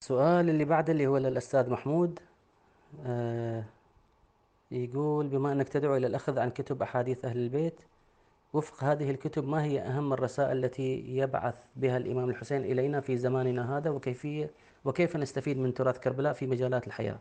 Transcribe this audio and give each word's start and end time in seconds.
السؤال 0.00 0.50
اللي 0.50 0.64
بعده 0.64 0.92
اللي 0.92 1.06
هو 1.06 1.16
للأستاذ 1.18 1.70
محمود 1.70 2.20
آه 3.06 3.64
يقول 4.70 5.28
بما 5.28 5.52
أنك 5.52 5.68
تدعو 5.68 5.96
إلى 5.96 6.06
الأخذ 6.06 6.38
عن 6.38 6.50
كتب 6.50 6.82
أحاديث 6.82 7.24
أهل 7.24 7.38
البيت 7.38 7.80
وفق 8.52 8.84
هذه 8.84 9.10
الكتب 9.10 9.48
ما 9.48 9.64
هي 9.64 9.80
أهم 9.80 10.12
الرسائل 10.12 10.64
التي 10.64 11.04
يبعث 11.16 11.54
بها 11.76 11.96
الإمام 11.96 12.30
الحسين 12.30 12.64
إلينا 12.64 13.00
في 13.00 13.16
زماننا 13.16 13.76
هذا 13.76 13.90
وكيفية 13.90 14.50
وكيف 14.84 15.16
نستفيد 15.16 15.58
من 15.58 15.74
تراث 15.74 15.98
كربلاء 15.98 16.32
في 16.32 16.46
مجالات 16.46 16.86
الحياة؟ 16.86 17.18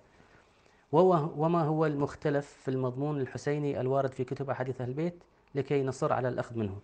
وما 0.91 1.61
هو 1.61 1.85
المختلف 1.85 2.47
في 2.47 2.71
المضمون 2.71 3.21
الحسيني 3.21 3.81
الوارد 3.81 4.13
في 4.13 4.23
كتب 4.23 4.49
أحاديث 4.49 4.81
أهل 4.81 4.89
البيت 4.89 5.23
لكي 5.55 5.83
نصر 5.83 6.13
على 6.13 6.27
الأخذ 6.29 6.57
منه؟ 6.57 6.79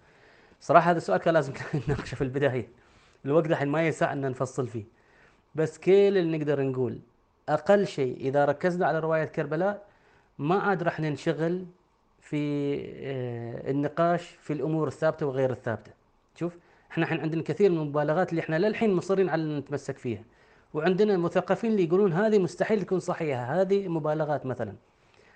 صراحة 0.62 0.92
هذا 0.92 0.98
السؤال 0.98 1.20
كان 1.20 1.34
لازم 1.34 1.54
نناقشه 1.88 2.16
في 2.16 2.23
البداية 2.23 2.70
الوقت 3.26 3.46
الحين 3.46 3.68
ما 3.68 3.88
يسع 3.88 4.14
أن 4.14 4.21
نفصل 4.21 4.68
فيه. 4.68 5.01
بس 5.56 5.78
كل 5.78 5.92
اللي 5.92 6.38
نقدر 6.38 6.62
نقول. 6.62 7.00
أقل 7.50 7.88
شيء 7.88 8.18
إذا 8.18 8.46
ركزنا 8.46 8.86
على 8.86 9.00
رواية 9.00 9.26
كربلاء 9.26 9.86
ما 10.40 10.55
عاد 10.59 10.84
راح 10.84 11.00
ننشغل 11.00 11.66
في 12.22 12.38
آه، 12.96 13.72
النقاش 13.72 14.30
في 14.42 14.54
الأمور 14.54 14.88
الثابتة 14.88 15.26
وغير 15.26 15.52
الثابتة. 15.52 15.92
شوف 16.36 16.58
إحنا 16.92 17.04
الحين 17.04 17.20
عندنا 17.20 17.44
كثير 17.44 17.72
من 17.72 17.78
المبالغات 17.78 18.30
اللي 18.30 18.42
إحنا 18.42 18.59
للحين 18.59 18.94
مصرين 18.94 19.30
على 19.30 19.59
نتمسك 19.59 19.98
فيها. 19.98 20.23
وعندنا 20.73 21.18
مثقفين 21.18 21.72
اللي 21.72 21.84
يقولون 21.84 22.14
هذه 22.14 22.40
مستحيل 22.40 22.81
تكون 22.81 23.00
صحيحة 23.00 23.62
هذه 23.62 23.88
مبالغات 23.88 24.45
مثلا. 24.45 24.73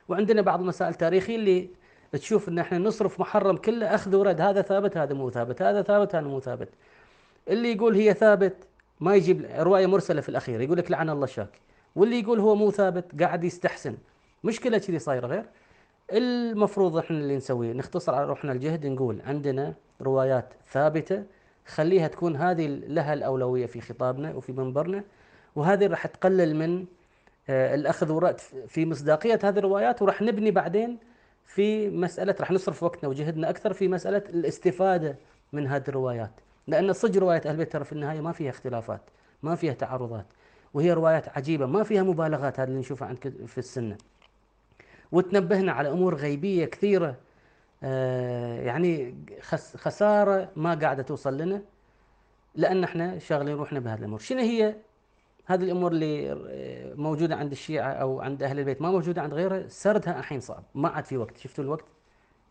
وعندنا 0.10 0.42
بعض 0.42 0.60
المسائل 0.62 0.92
التاريخية 0.92 1.36
اللي 1.36 1.70
تشوف 2.12 2.50
إن 2.50 2.60
إحنا 2.60 2.78
نصرف 2.78 3.20
محرم 3.20 3.58
كله 3.58 3.96
أخذ 3.96 4.16
ورد 4.16 4.42
هذا 4.42 4.62
ثابت 4.62 4.98
هذا 4.98 5.14
مو 5.14 5.30
ثابت 5.30 5.62
هذا 5.62 5.82
ثابت 5.82 6.16
هذا 6.16 6.28
مو 6.28 6.40
ثابت. 6.40 6.70
اللي 7.48 7.72
يقول 7.72 7.96
هي 7.96 8.14
ثابت 8.14 8.56
ما 9.00 9.16
يجيب 9.16 9.46
رواية 9.58 9.86
مرسلة 9.86 10.22
في 10.22 10.30
الأخير 10.30 10.62
يقول 10.62 10.78
لك 10.78 10.92
لعن 10.92 11.10
الله 11.10 11.24
الشاكي. 11.24 11.60
واللي 11.96 12.20
يقول 12.20 12.40
هو 12.40 12.56
مو 12.56 12.72
ثابت 12.72 13.22
قاعد 13.22 13.44
يستحسن. 13.44 13.98
مشكلة 14.44 14.78
كذي 14.78 15.00
صايرة. 15.00 15.28
غير 15.28 15.46
المفروض 16.12 16.98
إحنا 16.98 17.18
اللي 17.18 17.36
نسويه 17.36 17.74
نختصر 17.74 18.16
على 18.16 18.26
روحنا 18.26 18.52
الجهد 18.52 18.86
نقول 18.86 19.22
عندنا 19.26 19.74
روايات 20.02 20.54
ثابتة 20.72 21.24
خليها 21.66 22.08
تكون 22.08 22.36
هذه 22.36 22.68
لها 22.68 23.14
الأولوية 23.14 23.66
في 23.66 23.82
خطابنا 23.82 24.34
وفي 24.36 24.52
منبرنا 24.52 25.04
وهذه 25.56 25.88
راح 25.88 26.08
تقلل 26.08 26.56
من 26.56 26.86
آه، 27.50 27.76
الأخذ 27.76 28.12
والرد 28.12 28.40
في 28.68 28.86
مصداقية 28.86 29.40
هذه 29.44 29.58
الروايات 29.60 30.02
وراح 30.02 30.22
نبني 30.22 30.52
بعدين 30.52 30.98
في 31.46 31.90
مسألة 31.90 32.36
راح 32.40 32.52
نصرف 32.52 32.84
وقتنا 32.84 33.10
وجهدنا 33.10 33.50
أكثر 33.50 33.74
في 33.74 33.88
مسألة 33.88 34.24
الاستفادة 34.30 35.16
من 35.54 35.68
هذه 35.68 35.84
الروايات. 35.88 36.32
لأن 36.68 36.94
صدق 36.94 37.20
رواية 37.20 37.42
أهل 37.46 37.50
البيت 37.50 37.72
ترى 37.72 37.84
في 37.84 37.92
النهاية 37.92 38.22
ما 38.22 38.32
فيها 38.32 38.50
اختلافات 38.50 39.02
ما 39.44 39.56
فيها 39.56 39.74
تعارضات 39.74 40.26
وهي 40.74 40.94
روايات 40.94 41.38
عجيبة 41.38 41.66
ما 41.66 41.84
فيها 41.84 42.04
مبالغات 42.04 42.60
هذا 42.60 42.70
اللي 42.70 42.80
نشوفه 42.80 43.06
عند 43.06 43.44
في 43.48 43.58
السنة. 43.58 43.98
وتنبهنا 45.12 45.72
على 45.72 45.90
أمور 45.90 46.16
غيبية 46.16 46.66
كثيرة 46.66 47.16
آه 47.84 48.62
يعني 48.62 49.16
خسارة 49.76 50.50
ما 50.56 50.74
قاعدة 50.74 51.04
توصل 51.04 51.38
لنا 51.38 51.62
لأن 52.56 52.84
إحنا 52.84 53.20
شاغلين 53.20 53.56
روحنا 53.56 53.80
بهذه 53.80 54.00
الأمور. 54.00 54.20
شنو 54.20 54.40
هي 54.40 54.76
هذه 55.46 55.64
الأمور 55.64 55.92
اللي 55.92 56.32
آه، 56.32 56.94
موجودة 56.94 57.36
عند 57.36 57.52
الشيعة 57.52 57.92
أو 57.92 58.22
عند 58.22 58.44
أهل 58.44 58.60
البيت؟ 58.60 58.82
ما 58.82 58.92
موجودة 58.92 59.22
عند 59.22 59.34
غيره 59.34 59.66
سردها 59.68 60.20
الحين 60.20 60.40
صعب 60.40 60.64
ما 60.76 60.90
عاد 60.90 61.06
في 61.06 61.18
وقت. 61.18 61.38
شفتوا 61.38 61.64
الوقت؟ 61.64 61.86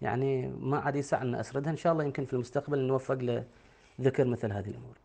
يعني 0.02 0.48
ما 0.60 0.78
عاد 0.78 0.96
يسع 0.96 1.22
أن 1.22 1.34
أسردها. 1.34 1.70
إن 1.70 1.76
شاء 1.76 1.92
الله 1.92 2.04
يمكن 2.04 2.24
في 2.24 2.32
المستقبل 2.32 2.78
نوفق 2.78 3.14
له 3.14 3.44
ذكر 4.00 4.24
مثل 4.24 4.52
هذه 4.52 4.68
الأمور. 4.68 5.03